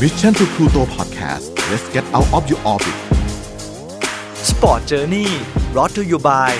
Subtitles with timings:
[0.00, 2.96] Mission to Pluto Podcast let's get out of your orbit
[4.50, 5.28] Sport Journey
[5.74, 6.50] brought to you by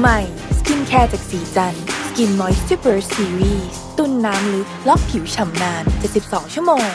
[0.00, 0.18] ใหม่
[0.58, 1.74] สกินแคร์จากสีจัน
[2.06, 5.84] สกินมอยส์ r เ r อร์ซีรีส์ตุ้นน้ำลึกล็อกผิวฉ่ำนาน
[6.18, 6.86] 72 ชั่วโมง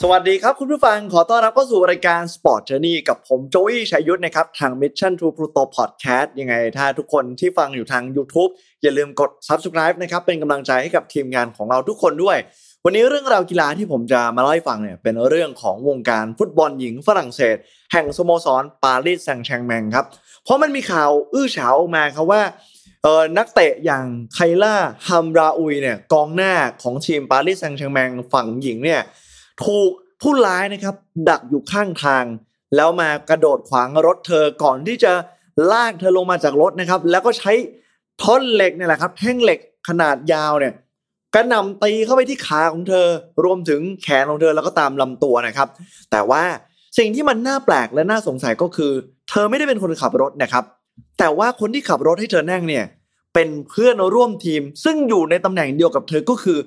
[0.00, 8.50] สวัสดีครับคุณผู้ฟังขอต้อนรับเข้าสู่รายการ Sport Journey กับผมโจวี่ชัยยุทธนะครับ ทาง Mission to Pluto Podcast ยังไง ถ้าทุกคนที่ฟังอยู่ทาง YouTube
[8.82, 12.38] อย่าลืมกด Subscribe นะครับ เป็นกำลังใจให้กับทีมงานของเราทุกคนด้วย
[12.86, 17.56] วันนี้เรื่องราวกีฬาที่ผมจะมาเล่าให้ฟังเนี่ยเป็นเรื่องของวงการฟุตบอลหญิงฝรั่งเศส
[17.92, 20.06] แห่งสโมสรปารีสแซงต์แชงแมงครับ
[20.44, 22.42] เพราะมันมีข่าวอื้อฉาวออกมาครับว่า
[23.02, 24.04] เออนักเตะอย่าง
[24.34, 24.74] ไคล่า
[25.06, 29.00] ฮัมราอุยเนี่ยกองหน้าของทีมปารีสแซงต์แชงแมงฝั่งหญิงเนี่ย
[29.64, 29.90] ถูก
[30.22, 30.94] ผู้ร้ายนะครับ
[31.28, 32.24] ดักอยู่ข้างทาง
[32.76, 35.12] แล้วมากระโดดขวางรถเธอก่อนที่จะ
[35.72, 37.52] ลากเธอลงมาจากรถนะครับ แล้วก็ใช้
[38.22, 40.72] ท่อนเหล็กเนี่ยแหละครับแท่งเหล็กขนาดยาวเนี่ย
[41.34, 43.06] กระหน่ำตีเข้าไปที่ขาของเธอ
[43.44, 45.68] รวมถึงแขนของเธอแล้วก็ตามลำตัวนะครับ
[46.10, 46.42] แต่ว่า
[46.98, 48.92] สิ่งที่มันน่าแปลกและน่าสงสัยก็คือ
[49.30, 50.64] เธอไม่ได้เป็นคนขับรถนะครับ
[51.18, 52.84] แต่ว่าคนที่ขับรถให้เธอนั่งเนี่ย
[53.34, 56.58] เป็นเพื่อนร่วมทีม ซึ่งอยู่ในตำแหน่งเดียวกับเธอก็คือ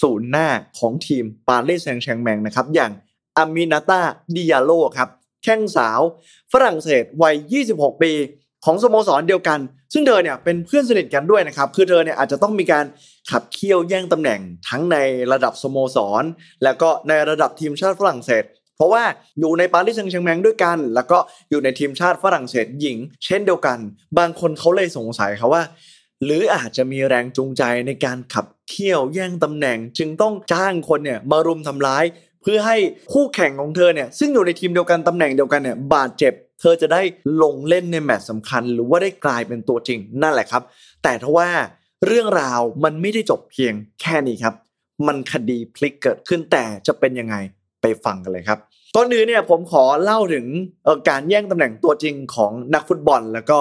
[0.00, 0.48] ศูนย์หน้า
[0.78, 2.92] ของทีมปารีสแซงต์แชงแมงนะครับอย่าง
[3.36, 4.00] อามินาตา
[4.34, 5.08] ดิยาโลครับ
[5.44, 6.00] แข้งสาว
[6.52, 7.34] ฝรั่งเศสวัย
[7.70, 8.12] 26 ปี
[8.64, 9.58] ของสโมสรเดียวกัน
[9.92, 12.84] ซึ่งเธอเนี่ยเป็นเพื่อนสนิทกันด้วยนะครับ คือเธอเนี่ยอาจจะต้องมีการ
[13.30, 14.96] ขับเคี่ยวแย่งตำแหน่งทั้งใน
[15.32, 16.24] ระดับสโมสร
[16.64, 18.44] แล้วก็ในระดับทีมชาติฝรั่งเศส
[18.76, 19.04] เพราะว่า
[19.40, 21.18] อยู่ในปารีสแซงต์แชงแมงด้วยกัน แล้วก็
[21.50, 23.78] อยู่ในทีมชาติฝรั่งเศสหญิง เช่นเดียวกัน
[24.18, 25.62] บางคนเขาเลยสงสัยครับว่า
[26.24, 32.04] หรืออาจจะมีแรงจูงใจในการขับเคี่ยวแย่งตำแหน่ง จึงต้องจ้างคนเนี่ยมารุมทำร้าย
[32.42, 32.76] เพื่อให้
[33.12, 37.02] คู่แข่งของเธอเนี่ยซึ่งอยู่ในทีมเดียวกันตำแหน่งเดียวกันเนี่ยบาดเจ็บ เธอจะได้
[37.42, 40.62] ลงเล่นในแมตช์สำคัญ หรือว่าได้กลายเป็นตัวจริงนั่นแหละครับ
[41.02, 41.48] แต่ทว่า
[42.06, 44.54] เรื่องราวมันไม่ได้จบเพียงแค่นี้ครับ
[45.06, 47.36] มันคดีพลิกเกิดขึ้นแต่จะเป็นยังไง
[47.80, 48.58] ไปฟังกันเลยครับ
[48.96, 50.46] ก่อนอื่นเนี่ยผมขอเล่าถึง
[51.08, 53.58] การแย่งตำแหน่งตัวจริงของนักฟุตบอล แล้วก็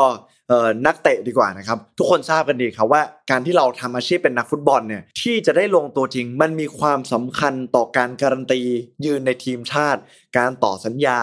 [0.85, 3.01] นักเตะดีกว่านะครับ ทุกคนทราบกันดีครับว่า
[3.31, 8.61] การที่เราทำอาชีพเป็นนักฟุตบอลเนี่ยที่จะได้ลงตัวจริง มันมีความสำคัญต่อการการันตี
[9.05, 10.01] ยืนในทีมชาติ
[10.37, 11.19] การต่อสัญญา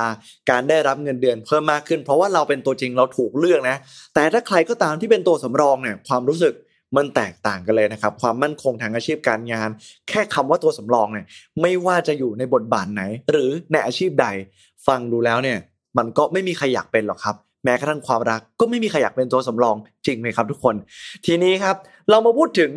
[0.51, 3.77] การได้รับเงินเดือนเพิ่มมากขึ้น เพราะว่าเราเป็นตัวจริงเราถูกเลือกนะ
[4.15, 6.55] แต่ถ้าใครก็ตามที่เป็นตัวสำรองเนี่ยความรู้สึก
[6.97, 9.69] มันแตกต่างกันเลยนะครับ ความมั่นคงทางอาชีพการงาน
[10.09, 11.27] แค่คำว่าตัวสำรองเนี่ย
[11.63, 14.27] ไม่ว่าจะอยู่ในบทบาทไหน หรือในอาชีพใด
[14.87, 15.59] ฟังดูแล้วเนี่ย
[15.99, 19.77] มันก็ไม่มีใครอยากเป็นหรอกครับแม้กระทั่งความรักก็ไม่มีใครอยากเป็นตัวสำรอง
[20.07, 20.75] จริงไหมครับทุกคน
[21.27, 21.77] ทีนี้ครับ
[22.11, 22.73] เรามาพูดถึง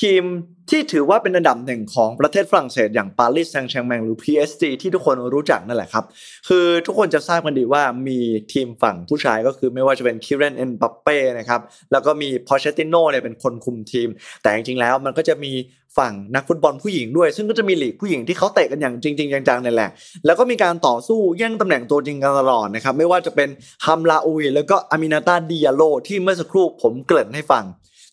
[0.00, 0.22] ทีม
[0.70, 6.04] ที่ถือว่าเป็นอันดับหนึ่งของประเทศฝรั่งเศสอย่างปารีสแซงต์แชร์กแมงหรือ PSG ที่ทุกคนรู้จักนั่นแหละครับ
[6.48, 8.18] คือทุกคนจะทราบกันดีว่ามี
[8.52, 11.60] ทีมฝั่งผู้ชายก็คือไม่ว่าจะเป็นคิเลียนเอ็มบัปเป้นะครับ
[11.92, 14.08] แล้วก็มีพอเชติโน่เนี่ยเป็นคนคุมทีม
[14.42, 15.52] แต่จริงๆแล้วมันก็จะมี
[15.98, 19.90] ฝั่งนักฟุตบอลผู้หญิงด้วย ซึ่งก็จะมีลีกผู้หญิงที่เขาเตะกันอย่างจริง ๆ จังๆนี่แหละ
[20.26, 23.48] แล้วก็มีการต่อสู้แย่งตำแหน่งตัวจริงกันตลอดนะครับไม่ว่าจะเป็น
[23.86, 27.64] ฮัมลาอุยแล้วก็อามินาตาดิยาโลที่เมื่อสักครู่ผมเกริ่นให้ฟัง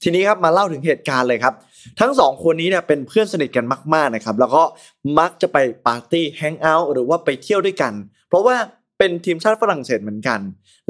[0.04, 1.54] ทีนี้ครับมาเล่าถึงเหตุการณ์เลยครับ
[2.00, 4.64] ทั้งสองคนนี้เนี่ยเป็นเพื่อนสนิทกันมากๆนะครับแล้วก็
[5.20, 7.94] มักจะไปปาร์ตี้แฮงเอาท์หรือว่าไปเที่ยวด้วยกัน
[8.30, 8.56] เพราะว่า
[8.98, 10.40] เป็นทีมชาติฝรั่งเศสเหมือนกัน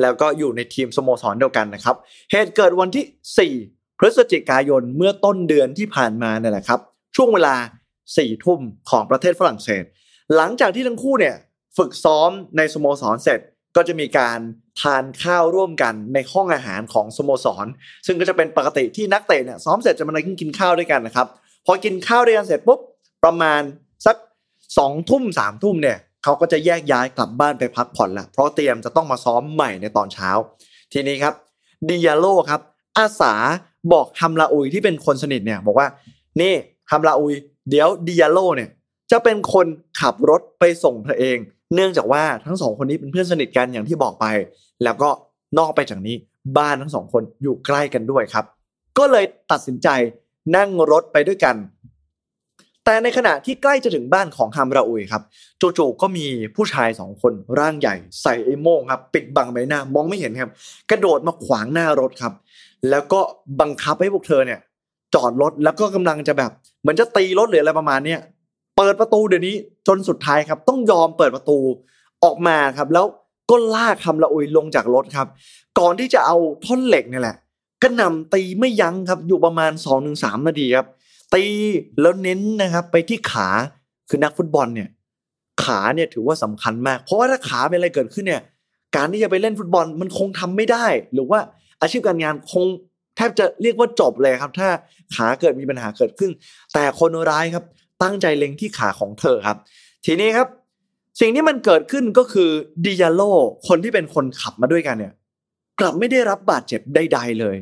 [0.01, 1.95] แล้วก็อยู่ในทีมสโมสรเดียวกันนะครับ
[2.31, 6.79] เหตุเกิดวันที่ 4 พฤศจิกายนเมื่อต้นเดือนที่ผ่านมาเนี่ยแหละครับ
[7.15, 7.55] ช่วงเวลา
[7.99, 8.59] 4ทุ่ม
[8.89, 9.83] ของประเทศฝรั่งเศส
[10.35, 11.35] หลังจากที่ทั้งคู่เนี่ย
[11.77, 13.39] ฝึกซ้อมในสโมสรเสร็จ
[13.75, 14.39] ก็จะมีการ
[14.81, 17.65] ทานข้าวร่วมกันในห้องอาหารของสโมสร
[18.05, 21.27] ซึ่งก็จะเป็นปกติที่นักเตะเนี่ยซ้อมเสร็จจะมานั่งกินข้าวด้วยกันนะครับ
[21.65, 22.79] พอกินข้าวด้วยกันเสร็จปุ๊บ
[23.23, 23.61] ประมาณ
[24.05, 24.15] สัก
[24.77, 30.29] สองทุ่มสามทุ่มเนี่ยเขาก็จะแยกย้ายกลับบ้านไปพักผ่อนละเพราะเตรียมจะต้องมาซ้อมใหม่ในตอนเช้า
[30.93, 31.33] ทีนี้ครับ
[31.89, 32.61] ดิยาโลครับ
[32.97, 33.33] อาสา
[33.93, 35.87] บอกฮัมลาอุยที่เป็นคนสนิทเนี่ยบอกว่า
[36.41, 36.53] นี่
[36.91, 37.33] ฮัมลาอุย
[37.69, 38.69] เดี๋ยวดิยาโลเนี่ย
[39.11, 39.67] จะเป็นคน
[39.99, 41.37] ขับรถไปส่งเธอเอง
[41.73, 44.25] เนื่องจากว่าทั้งสองคนนี้เป็นเพื่อนสนิทกันอย่างที่บอกไป
[44.83, 45.09] แล้วก็
[45.57, 46.15] นอกไปจากนี้
[46.57, 48.45] บ้านทั้งสองคนอยู่ใกล้กันด้วยครับ
[48.97, 49.87] ก็เลยตัดสินใจ
[50.55, 51.55] นั่งรถไปด้วยกัน
[52.85, 55.23] แต่ในขณะที่ใกล้จะถึงบ้านของฮัมราอุยครับ
[55.61, 56.25] จู่ๆก็มี
[56.55, 60.51] ผู้ชายสองคนร่างใหญ่ใส่ไอ้โม่งครับปิดบังใบหน้ามองไม่เห็นครับ
[60.89, 62.33] กระโดดมาขวางหน้ารถครับ
[62.89, 63.19] แล้วก็
[63.61, 64.59] บังคับให้พวกเธอเนี่ย
[65.15, 66.51] จอดรถแล้วก็กำลังจะแบบ
[66.81, 68.19] เหมือนจะตีรถหรืออะไรประมาณเนี้ย
[68.77, 69.55] เปิดประตูเดี๋ยวนี้
[69.87, 71.57] จนสุดท้ายครับ ต้องยอมเปิดประตู
[72.23, 73.05] ออกมาครับ แล้ว
[73.49, 75.27] ก็ลากฮัมราอุยลงจากรถครับ
[75.79, 77.35] ก่อนที่จะเอาท่อนเหล็กเนี่ยแหละ
[77.83, 80.87] กระหน่ำตีไม่ยั้งครับ อยู่ประมาณ2อถึงสนาทีครับ
[81.33, 81.43] ตี
[82.01, 83.47] แล้วเน้นนะครับ ไปที่ขา
[84.09, 84.89] คือนักฟุตบอลเนี่ย
[85.63, 88.41] ขาเนี่ยถือว่าสำคัญมาก เพราะว่าถ้าขาเป็นอะไรเกิดขึ้นเนี่ย
[88.95, 91.39] การที่จะไปเล่นฟุตบอลมันคงทำไม่ได้ หรือว่า
[91.81, 92.65] อาชีพการงานคง
[93.15, 94.69] แทบจะเรียกว่าจบเลยครับ ถ้า
[95.15, 96.31] ขาเกิดมีปัญหาเกิดขึ้น
[96.73, 97.63] แต่คนร้ายครับ
[98.03, 99.57] ตั้งใจเล็งที่ขาของเธอครับ
[100.05, 100.47] ทีนี้ครับ
[101.19, 102.49] สิ่งที่มันเกิดขึ้นก็คือ
[102.85, 103.21] ดิยาโล
[103.67, 105.13] คนที่เป็นคนขับมาด้วยกันเนี่ย
[105.79, 107.57] กลับไม่ได้รับบาดเจ็บใดๆเลย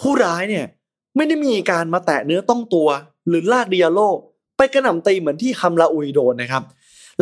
[0.00, 0.66] ผู้ร้ายเนี่ย
[1.16, 2.88] ไม่ได้มีการมาแตะเนื้อต้องตัว
[3.28, 4.00] หรือลากดิยาโล
[4.56, 6.62] ไปกระหน่ำตีเหมือนที่ฮัมลาอุยโดนนะครับ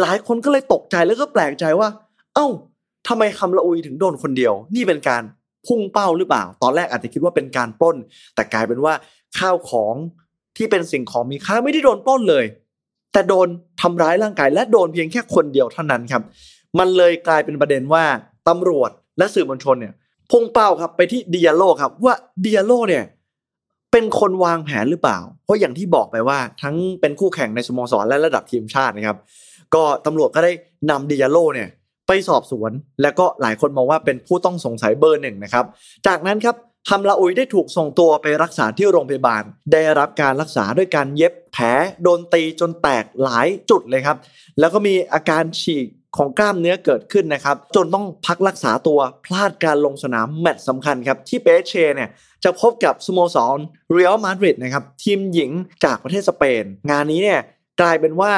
[0.00, 1.88] หลายคนก็เลยตกใจแล้วก็แปลกใจว่า
[2.34, 2.46] เอ้า
[3.08, 5.22] ทำไมฮัมลาอุยถึงโดนคนเดียว นี่เป็นการ
[5.66, 7.96] พุ่งเป้าหรือเปล่า ตอนแรกอาจจะคิดว่าเป็นการปล้น
[8.34, 8.94] แต่กลายเป็นว่า
[9.38, 9.94] ข้าวของ
[10.58, 12.44] ที่เป็นสิ่งของมีค่าไม่ได้โดนปล้นเลย
[13.12, 13.48] แต่โดน
[13.82, 16.22] ทำร้ายร่างกาย และโดนเพียงแค่คนเดียวเท่านั้นครับ
[16.78, 18.04] มันเลยกลายเป็นประเด็นว่า
[18.48, 19.94] ตำรวจและสื่อมวลชนเนี่ย
[20.30, 23.04] พุ่งเป้าครับไปที่เดิยโลครับว่าเดิยโลเนี่ย
[23.92, 29.18] เป็นคนวางแผนหรือเปล่า เพราะอย่างที่บอกไปว่าทั้งเป็นคู่แข่งในสโมสรและระดับทีมชาตินะครับ
[29.74, 30.52] ก็ตำรวจก็ได้
[30.90, 31.68] นำดิยโลเนี่ย
[32.06, 32.72] ไปสอบสวน
[33.02, 35.64] และก็หลายคนมองว่าเป็นผู้ต้องสงสัยเบอร์หนึ่งนะครับ
[36.06, 36.56] จากนั้นครับ
[36.92, 39.42] ฮัมลาอุยได้ถูกส่งตัวไปรักษาที่โรงพยาบาล
[39.72, 41.64] ได้รับการรักษาด้วยการเย็บแผล
[42.02, 44.16] โดนตีจนแตกหลายจุดเลยครับ
[44.58, 45.86] แล้วก็มีอาการฉีก
[46.16, 52.10] ของกล้ามเนื้อเกิดขึ้นนะครับ จนต้องพักรักษาตัวพลาดการลงสนามแมตช์สำคัญครับ ที่เปเชเนี่ย
[52.44, 53.58] จะพบกับสโมสร
[53.92, 55.50] เรอัลมาดริดนะครับ ทีมหญิง
[55.84, 57.40] จากประเทศสเปน งานนี้เนี่ย
[57.80, 58.32] กลายเป็นว่า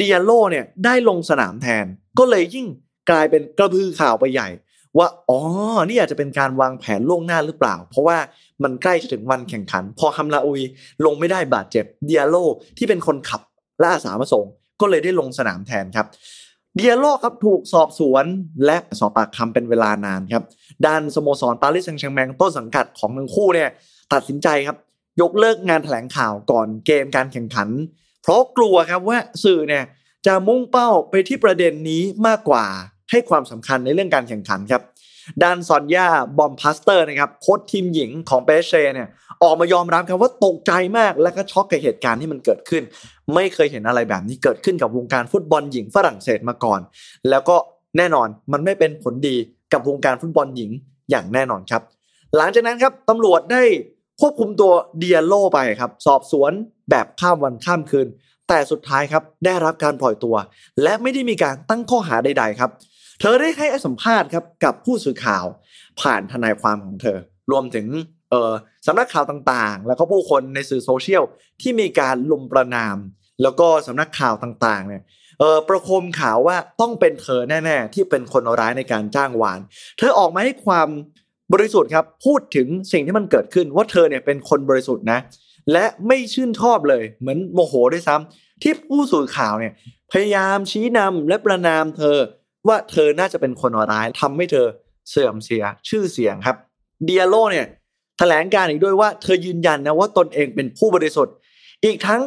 [0.00, 1.86] ดิอาโลเนี่ยได้ลงสนามแทน
[2.18, 2.66] ก็เลยยิ่ง
[3.10, 4.48] กลายเป็นกระพือข่าวไปใหญ่
[4.98, 5.38] ว่าอ๋อ
[5.88, 8.18] นี่อาจจะเป็นการวางแผนล่วงหน้าหรือเปล่า เพราะว่า
[8.62, 10.60] มันใกล้จะถึงวันแข่งขัน พอฮัมลาอุย
[11.04, 12.36] ลงไม่ได้บาดเจ็บเดิอาโล
[12.78, 13.40] ที่เป็นคนขับ
[13.80, 14.44] และอาสามาส่ง
[14.80, 16.06] ก็เลยได้ลงสนามแทนครับ
[16.76, 18.24] เดียโลครับถูกสอบสวน
[18.66, 20.44] และสอบปากคำเป็นเวลานานครับ
[20.86, 23.70] ด้านสโมสรปารีสแซงต์แชร์กแมงต้นสังกัดของทั้งคู่เนี่ย
[24.12, 24.76] ตัดสินใจครับ
[25.20, 27.68] ยกเลิกงานแถลงข่าวก่อนเกมการแข่งขัน
[28.22, 29.84] เพราะกลัวครับว่าสื่อเนี่ย
[30.26, 32.64] จะมุ่งเป้าไปที่ประเด็นนี้มากกว่า
[33.10, 34.82] ให้ความสำคัญในเรื่องการแข่งขันครับ
[35.42, 36.08] ด้านซอนยา
[36.38, 39.08] บอมพาสเตอร์นะครับโค้ชทีมหญิงของเปแอสเชเนี่ย
[39.42, 42.82] ออกมายอมรับครับว่าตกใจมากและก็ช็อกกับเหตุการณ์ที่มันเกิดขึ้น
[43.34, 46.80] ไม่เคยเห็นอะไรแบบนี้เกิดขึ้นกับวงการฟุตบอลหญิงฝรั่งเศสมาก่อน
[47.30, 47.56] แล้วก็
[47.96, 49.36] แน่นอนมันไม่เป็นผลดี
[49.72, 50.70] กับวงการฟุตบอลหญิง
[51.10, 51.82] อย่างแน่นอนครับ
[52.36, 53.62] หลังจากนั้นครับตำรวจได้
[54.20, 56.52] ควบคุมตัวเดียโลไปครับสอบสวน
[56.90, 58.06] แบบข้ามวันข้ามคืน
[58.48, 60.36] แต่สุดท้ายครับได้รับการปล่อยตัว
[60.82, 62.70] และไม่ได้มีการตั้งข้อหาใด ๆ ครับ
[63.20, 65.44] เธอได้ให้สัมภาษณ์ครับกับผู้สื่อข่าว
[66.00, 67.18] ผ่านทนายความของเธอ
[67.50, 67.86] รวมถึง
[68.30, 68.52] เออ
[68.86, 71.22] สำนักข่าวต่างๆ แล้วก็ผู้คนในสื่อโซเชียล
[71.62, 72.96] ที่มีการลุมประนาม
[73.42, 75.02] แล้วก็สำนักข่าวต่างๆเนี่ย
[75.38, 79.60] เออประคมข่าวว่าต้องเป็นเธอแน่ ๆ ที่เป็นคนร้ายในการจ้างวาน
[79.98, 80.88] เธอออกมาให้ความ
[81.52, 85.18] บริสุทธิ์ครับพูดถึงสิ่งที่มันเกิดขึ้นว่าเธอเนี่ยเป็นคนบริสุทธิ์นะ
[85.72, 89.72] และไม่ชื่นชอบเลย เหมือนโมโหด้วยซ้ำที่ผู้สื่อข่าวเนี่ย
[90.12, 92.16] พยายามชี้นำและประนามเธอ
[92.68, 94.66] ว่าเธอน่าจะเป็นคนร้ายทำให้เธอ
[95.10, 96.56] เสื่อมเสียชื่อเสียงครับ
[97.04, 97.66] เดียโลเนี่ย
[98.18, 101.34] แถลงการอีกด้วยว่าเธอยืนยันนะว่าตนเองเป็นผู้บริสุทธิ์
[101.84, 102.22] อีกทั้ง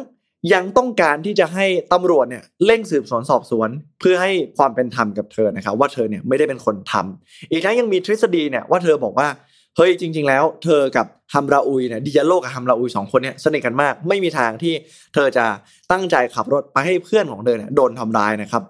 [0.54, 3.68] ยังต้องการที่จะให้ตำรวจเนี่ยเร่งสืบสวนสอบสวน
[4.00, 9.28] เพื่อให้ความเป็นธรรมกับเธอนะครับว่าเธอเนี่ยไม่ได้เป็นคนทำอีกทั้งยังมีทฤษฎีเนี่ยว่าเธอบอกว่า
[9.76, 14.74] เฮ้ยจริง ๆ แล้วเธอกับฮัมราอุยเนี่ยดิยาโลกับฮัมราอุยสองคนเนี่ยสนิทกันมาก ไม่มีทางที่
[15.14, 15.44] เธอจะ
[15.90, 18.62] ตั้งใจขับรถไปให้เพื่อนของเธอเนี่ยโดนทำร้ายนะครับ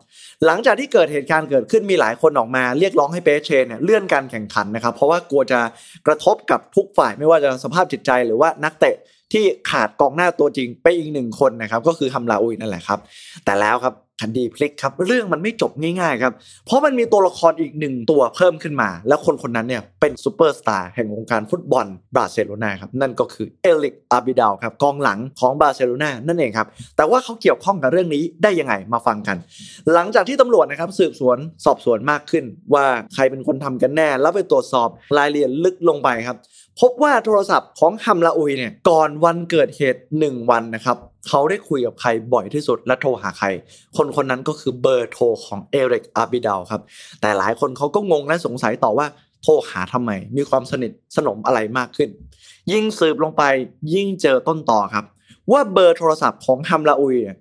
[0.47, 5.61] หลังจากที่เกิดเหตุการณ์เกิดขึ้นมีหลายคนออกมา เรียกร้องให้เปเชนเนี่ยเลื่อนการแข่งขันนะครับ เพราะว่ากลัวจะ
[6.07, 8.97] กระทบกับทุกฝ่ายไม่ว่าจะสภาพจิตใจหรือว่านักเตะ
[9.33, 12.99] ที่ขาดกองหน้าตัวจริงไปอีกหนึ่งคนนะครับก็คือฮัมลาอุยนั่นแหละครับ
[13.45, 16.33] แต่แล้วครับ คดีพลิกครับเรื่องมันไม่จบง่ายๆครับ
[16.67, 29.37] เพราะมันมีตัวละครอีกหนึ่งตัวเพิ่มขึ้นมา แล้วคนคนนั้นเนี่ยเป็นซูเปอร์สตาร์แห่งวงการฟุตบอลบาร์เซโลนาครับนั่นก็คือเอริกอาบิดาลครับกองหลังของบาร์เซโลนานั่นเองครับ แต่ว่าเขาเกี่ยวข้องกับเรื่องนี้ได้ยังไงมาฟังกัน
[29.93, 32.45] หลังจากที่ตำรวจนะครับสืบสวนสอบสวนมากขึ้น
[32.75, 36.37] ว่าใครเป็นคนทำกันแน่ แล้วไปตรวจสอบรายละเอียดลึกลงไปครับ
[36.81, 40.97] พบว่าโทรศัพท์ของฮัมลาอุยเนี่ยก่อนวันเกิดเหตุ 1 วันนะครับ
[41.29, 43.47] เขาได้คุยกับใครบ่อยที่สุดและโทรหาใคร
[43.97, 46.83] คนคนนั้นก็คือเบอร์โทรของเอริกอาบิดาลครับ
[47.21, 49.07] แต่หลายคนเขาก็งงและสงสัยต่อว่า
[49.43, 52.11] โทรหาทำไม มีความสนิทสนมอะไรมากขึ้น
[52.73, 53.43] ยิ่งสืบลงไป
[53.95, 55.05] ยิ่งเจอต้นต่อครับ
[55.53, 57.37] ว่าเบอร์โทรศัพท์ของฮัมลาอุยเนี่ย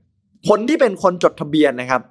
[0.50, 2.02] คนที่เป็นคนจดทะเบียนนะครับ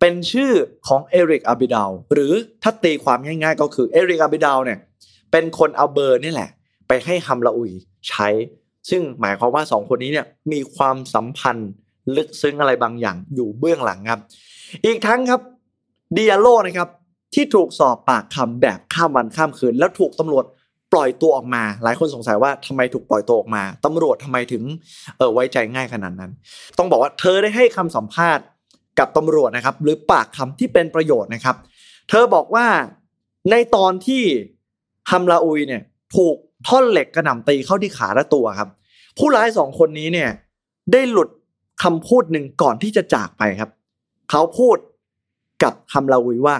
[0.00, 0.52] เป็นชื่อ
[0.88, 4.78] ของเอริกอาบิดาลหรือถ้าตีความง่ายๆ ก็คือเอริกอาบิดาลเนี่ย
[5.32, 6.50] เป็นคนเอาเบอร์นี่แหละ
[6.94, 7.72] ไปให้ฮัมลาอุย
[8.08, 8.28] ใช้
[8.90, 11.70] ซึ่งหมายความว่าสองคนนี้เนี่ยมีความสัมพันธ์
[12.16, 14.20] ลึกซึ้งอะไรบางอย่างอยู่เบื้องหลังครับ
[14.84, 15.40] อีกทั้งครับ
[16.14, 16.88] ดิยาโลนะครับ
[17.34, 20.44] ที่ถูกสอบปากคำแบบข้ามวันข้ามคืน แล้วถูกตำรวจ
[20.92, 24.62] ปล่อยตัวออกมา หลายคนสงสัยว่าทำไมถูกปล่อยตัวออกมาตำรวจทำไมถึง
[25.16, 26.30] เออไว้ใจง่ายขนาดนั้น
[26.78, 28.44] ต้องบอกว่าเธอได้ให้คำสัมภาษณ์
[28.98, 31.56] กับตำรวจนะครับ หรือปากคำที่เป็นประโยชน์นะครับ
[32.10, 32.66] เธอบอกว่า
[33.50, 34.22] ในตอนที่
[35.10, 35.82] ฮัมลาอุยเนี่ย
[36.16, 38.68] ถูก ท่อนเหล็กกระหน่ำตีเข้าที่ขาและตัวครับ
[39.18, 40.30] ผู้ร้ายสองคนนี้เนี่ย
[40.92, 41.28] ได้หลุด
[41.82, 43.70] คำพูดหนึ่งก่อนที่จะจากไปครับ
[44.30, 44.76] เขาพูด
[45.62, 46.56] กับฮัมลาวีว่า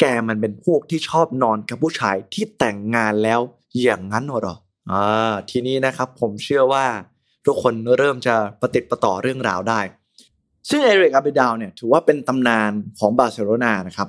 [0.00, 3.40] แกมันเป็นพวกที่ชอบนอนกับผู้ชายที่แต่งงานแล้ว
[3.82, 4.56] อย่างนั้นเหรอ
[4.90, 6.84] อ่าทีนี้นะครับผมเชื่อว่า
[7.46, 9.80] ทุกคนเริ่มจะประติดประต่อเรื่องราวได้
[10.68, 14.08] ซึ่งเอริกอาเบดาวเนี่ยถือว่าเป็นตำนานของบาร์เซโลนานะครับ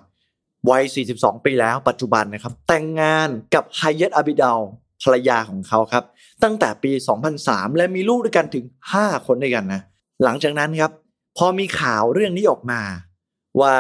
[0.69, 0.83] วัย
[1.15, 4.59] 42 ปีแล้วปัจจุบันนะครับ แต่งงานกับไฮเยตอาบิดาล
[5.03, 6.03] ภรรยาของเขาครับ
[6.43, 6.91] ตั้งแต่ปี
[7.35, 9.81] 2003 และมีลูกด้วยกันถึง 5 คนด้วยกันนะ
[10.23, 10.91] หลังจากนั้นครับ
[11.37, 12.81] พอมีข่าวเรื่องนี้ออกมา
[13.61, 13.75] ว่า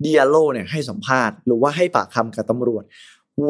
[0.00, 2.84] เดียโลเนี่ยให้สัมภาษณ์หรือว่าให้ปากคำกับตำรวจ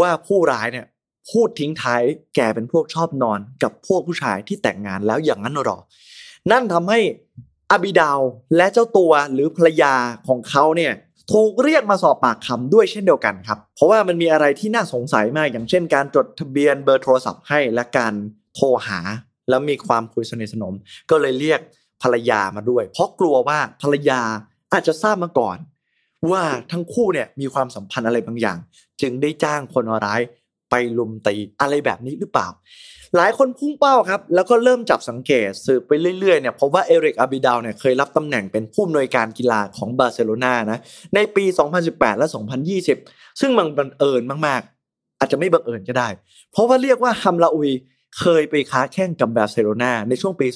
[0.00, 0.87] ว่าผู้ร้ายเนี่ย
[1.30, 2.02] พูดทิ้งท้าย
[2.37, 5.78] แกเป็นพวกชอบนอนกับพวกผู้ชายที่แต่งงานแล้วอย่างนั้นหรอ
[6.50, 7.00] นั่นทำให้
[7.70, 8.20] อบิดาว
[8.56, 9.94] และเจ้าตัวหรือภรรยา
[10.28, 10.92] ของเขาเนี่ย
[11.31, 18.14] ถูกเรียกมาสอบปากคำด้วยเช่นเดียวกันครับ เพราะว่ามันมีอะไรที่น่าสงสัยมากอย่างเช่น การจดทะเบียนเบอร์โทรศัพท์ให้และการ
[18.55, 19.00] โทรหา
[19.49, 20.75] แล้วมีความคุยสนิทสนม
[21.11, 21.61] ก็เลยเรียก
[22.02, 24.21] ภรรยามาด้วย เพราะกลัวว่าภรรยา
[24.73, 25.59] อาจจะทราบมาก่อน
[26.31, 28.59] ว่าทั้งคู่เนี่ยมีความสัมพันธ์อะไรบางอย่าง
[29.00, 30.21] จึงได้จ้างคนร้าย
[30.71, 32.49] ไปรุมตีอะไรแบบนี้หรือเปล่า
[33.16, 40.78] หลายคนพุ่งเป้าครับ แล้วก็เริ่มจับสังเกตสืบไปเรื่อยๆเนี่ยพบว่าเอริกอาบิดาลเนี่ยเคยรับตำแหน่งเป็นผู้อำนวยการกีฬาของบาร์เซโลนานะ
[41.14, 41.45] ในปี
[41.83, 42.26] 2018 และ
[42.83, 46.09] 2020 ซึ่งมันบังเอิญมากๆ อาจจะไม่บังเอิญก็ได้
[46.52, 47.71] เพราะว่าเรียกว่าฮัมลาอุย
[48.19, 50.47] เคยไปค้าแข่งกับบาร์เซโลนาในช่วงปี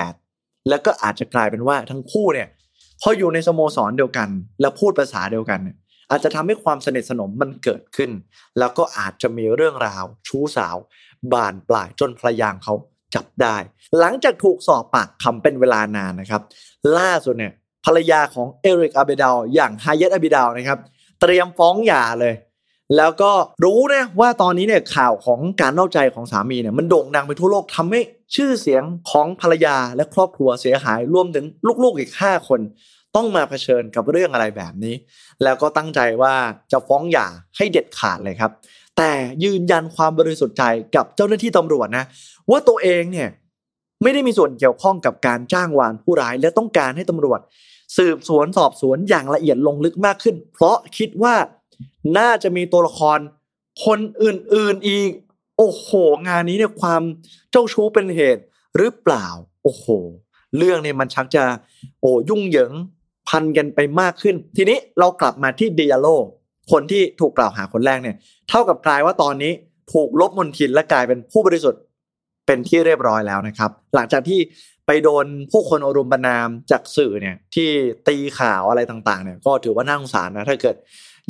[0.00, 2.48] 2018 แล้วก็อาจจะกลายเป็นว่าทั้งคู่เนี่ย
[3.02, 4.28] พออยู่ในสโมสรเดียวกัน
[4.60, 5.76] แล้วพูดภาษาเดียวกันเนี่ย
[6.10, 8.10] อาจจะทำให้ความสนิทสนมมันเกิดขึ้น
[8.58, 10.76] แล้วก็อาจจะมีเรื่องราว ชู้สาว
[11.32, 12.74] บานปลายจนภรรยาเขา
[13.14, 13.56] จับได้
[13.98, 16.42] หลังจากถูกสอบปากคำเป็นเวลานานนะครับ
[16.98, 17.52] ล่าสุดเนี่ย
[17.84, 20.80] ภรรยาของเอริกอาเบดาลอย่างไฮเยตอาเบดาลนะครับ
[21.20, 22.34] เตรียมฟ้องหย่าเลย
[22.96, 23.32] แล้วก็
[23.64, 28.00] รู้นะว่าตอนนี้เนี่ยข่าวของการนอกใจของสามีเนี่ยมันโด่งดังไปทั่วโลกทำให้
[28.34, 31.44] ชื่อเสียงของภรรยาและครอบครัวเสียหายรวมถึง
[31.82, 32.60] ลูกๆอีก 5 คน
[33.16, 34.94] ต้องมาเผชิญกับเรื่องอะไรแบบนี้
[35.42, 36.34] แล้วก็ตั้งใจว่า
[36.72, 38.52] จะฟ้องหย่าให้เด็ดขาดเลยครับ
[38.96, 39.12] แต่
[39.44, 40.64] ยืนยันความบริสุทธิ์ใจ
[40.96, 42.04] กับเจ้าหน้าที่ตำรวจนะ
[42.50, 43.28] ว่าตัวเองเนี่ย
[44.02, 47.40] ไม่ได้มีส่วนเกี่ยวข้องกับการจ้างวานผู้ร้าย และต้องการให้ตำรวจ
[47.96, 51.34] สืบสวนสอบสวนอย่างละเอียดลงลึกมากขึ้น เพราะคิดว่า
[52.18, 53.18] น่าจะมีตัวละคร
[53.84, 55.10] คนอื่นๆอีก
[55.58, 55.90] โอ้โห
[56.28, 57.02] งานนี้เนี่ยความ
[57.50, 58.42] เจ้าชู้เป็นเหตุ
[58.76, 59.26] หรือเปล่า
[59.62, 59.86] โอ้โห
[60.58, 61.44] เรื่องเนี่ยมันชักจะ
[62.00, 62.72] โอ้ยุ่งเหยิง
[63.28, 66.08] พันกันไปมากขึ้น ทีนี้เรากลับมาที่เดียโล
[66.72, 68.16] คนที่ถูกกล่าวหาคนแรกเนี่ย
[68.48, 69.52] เท่ากับกลายว่าตอนนี้
[69.92, 71.82] ถูกลบมนทินและกลายเป็นผู้บริสุทธิ์
[72.46, 74.40] เป็นที่เรียบร้อยแล้วนะครับ หลังจากที่
[74.86, 77.68] ไปโดนผู้คนอรุมบนามจากสื่อเนี่ยที่
[78.08, 80.76] ตีข่าวอะไรต่างๆเนี่ยก็ถือว่าน่าสงสารนะถ้าเกิด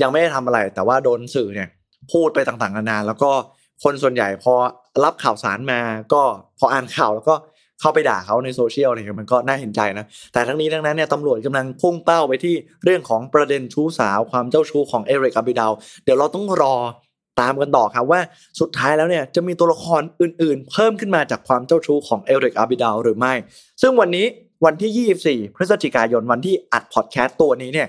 [0.03, 1.69] ยังไม่ได้ทำอะไร แต่ว่าโดนสื่อเนี่ย
[2.13, 3.31] พูดไปต่างๆนานาแล้วก็
[3.85, 4.55] คนส่วนใหญ่พอ
[5.05, 5.81] รับข่าวสารมา
[6.13, 6.23] ก็
[6.59, 7.35] พออ่านข่าวแล้วก็
[7.81, 12.55] เข้าไปด่าเขาในโซเชียลอะไรเงี้ยมันก็น่าเห็นใจนะ แต่ทั้งนี้ทั้งนั้นเนี่ยตำรวจกำลังพุ่งเป้าไปที่
[12.85, 15.73] เรื่องของประเด็นชู้สาวความเจ้าชู้ของเอริกอาบิดาล
[16.05, 16.77] เดี๋ยวเราต้องรอ
[17.41, 18.21] ตามกันต่อครับว่า
[18.61, 23.33] สุดท้ายแล้วเนี่ยจะมีตัวละครอื่นๆ เพิ่มขึ้นมาจากความเจ้าชู้ของเอริกอาบิดาลหรือไม่
[23.83, 24.27] ซึ่งวันนี้
[24.65, 27.89] วันที่ 24 พฤศจิกายนวันที่อัดพอดแคสต์ตัวนี้เนี่ย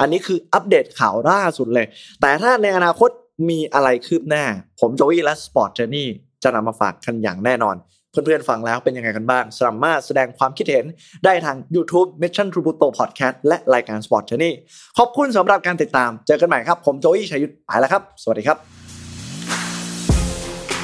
[0.00, 1.86] อันนี้คืออัปเดตข่าวล่าสุดเลย
[2.20, 3.10] แต่ถ้าในอนาคต
[3.48, 4.44] มีอะไรคืบหน้า
[4.80, 6.08] ผมโจวี่และสปอร์ตเจนี่
[6.42, 7.76] จะนำมาฝากกันอย่างแน่นอน
[8.12, 10.84] เพื่อนๆฟังแล้วเป็นยังไงกันบ้าง สามารถแสดงความคิดเห็น
[11.24, 14.52] ได้ทาง YouTube Mission to Pluto Podcast และรายการ Sport Journey
[14.98, 18.56] ขอบคุณสำหรับการติดตาม เจอกันใหม่ครับ ผมโจวี่ชัยยุทธไปแล้วครับ สวัสดีครับ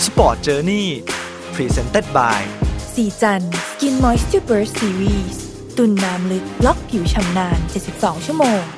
[0.06, 0.84] Sport Journey
[1.54, 2.40] Presented by
[2.94, 5.36] สีจัน Skin Moisture Burst Series
[5.76, 7.58] ตุ่นน้ำลึกล็อกผิวชำนาน
[7.92, 8.77] 72 ชั่วโมง